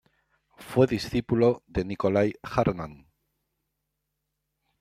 [0.57, 3.05] Fue discípulo de Nicolai Hartmann.